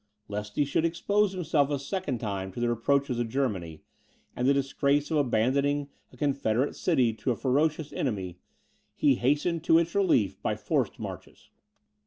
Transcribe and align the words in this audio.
Lest 0.27 0.55
he 0.55 0.65
should 0.65 0.83
expose 0.83 1.31
himself 1.33 1.69
a 1.69 1.77
second 1.77 2.17
time 2.17 2.51
to 2.53 2.59
the 2.59 2.67
reproaches 2.69 3.19
of 3.19 3.29
Germany, 3.29 3.83
and 4.35 4.47
the 4.47 4.53
disgrace 4.55 5.11
of 5.11 5.17
abandoning 5.17 5.89
a 6.11 6.17
confederate 6.17 6.75
city 6.75 7.13
to 7.13 7.29
a 7.29 7.35
ferocious 7.35 7.93
enemy, 7.93 8.39
he 8.95 9.13
hastened 9.13 9.63
to 9.65 9.77
its 9.77 9.93
relief 9.93 10.41
by 10.41 10.55
forced 10.55 10.97
marches. 10.97 11.51